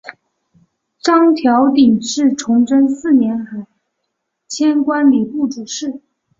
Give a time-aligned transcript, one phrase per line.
[0.99, 3.67] 张调鼎是崇祯四年
[4.47, 6.01] 迁官礼部主事。